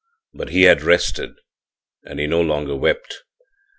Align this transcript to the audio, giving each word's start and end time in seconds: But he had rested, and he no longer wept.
But 0.33 0.49
he 0.49 0.63
had 0.63 0.81
rested, 0.81 1.35
and 2.05 2.19
he 2.19 2.25
no 2.25 2.41
longer 2.41 2.75
wept. 2.75 3.23